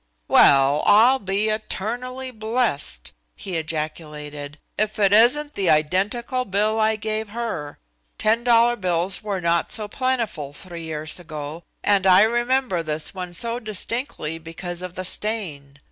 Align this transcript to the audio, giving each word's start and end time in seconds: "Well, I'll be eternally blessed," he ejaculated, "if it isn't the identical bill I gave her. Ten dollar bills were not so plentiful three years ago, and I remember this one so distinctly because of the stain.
"Well, 0.27 0.81
I'll 0.87 1.19
be 1.19 1.49
eternally 1.49 2.31
blessed," 2.31 3.11
he 3.35 3.55
ejaculated, 3.57 4.57
"if 4.75 4.97
it 4.97 5.13
isn't 5.13 5.53
the 5.53 5.69
identical 5.69 6.43
bill 6.43 6.79
I 6.79 6.95
gave 6.95 7.29
her. 7.29 7.77
Ten 8.17 8.43
dollar 8.43 8.75
bills 8.75 9.21
were 9.21 9.41
not 9.41 9.71
so 9.71 9.87
plentiful 9.87 10.53
three 10.53 10.85
years 10.85 11.19
ago, 11.19 11.61
and 11.83 12.07
I 12.07 12.23
remember 12.23 12.81
this 12.81 13.13
one 13.13 13.31
so 13.31 13.59
distinctly 13.59 14.39
because 14.39 14.81
of 14.81 14.95
the 14.95 15.05
stain. 15.05 15.77